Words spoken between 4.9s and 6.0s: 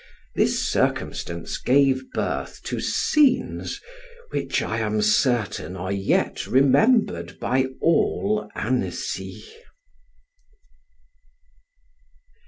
certain are